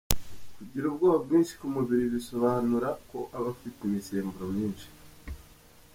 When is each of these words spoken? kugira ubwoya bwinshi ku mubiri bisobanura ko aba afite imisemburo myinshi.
kugira 0.57 0.85
ubwoya 0.87 1.17
bwinshi 1.23 1.53
ku 1.59 1.65
mubiri 1.75 2.03
bisobanura 2.13 2.89
ko 3.09 3.19
aba 3.37 3.47
afite 3.55 3.79
imisemburo 3.83 4.45
myinshi. 4.55 4.87